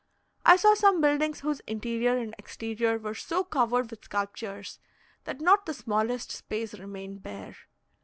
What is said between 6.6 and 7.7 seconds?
remained bare.